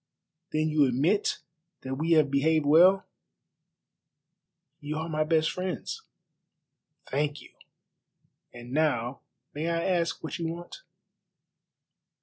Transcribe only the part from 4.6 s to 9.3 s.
"You are my best friends." "Thank you. And now